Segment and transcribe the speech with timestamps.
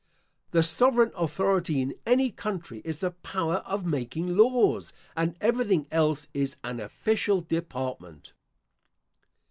[0.49, 6.27] The sovereign authority in any country is the power of making laws, and everything else
[6.33, 8.33] is an official department.